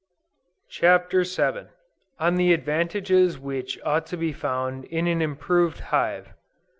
[0.71, 1.69] CHAPTER VII.
[2.19, 6.33] ON THE ADVANTAGES WHICH OUGHT TO BE FOUND IN AN IMPROVED HIVE.